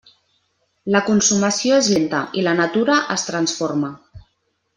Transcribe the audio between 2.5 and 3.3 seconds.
natura es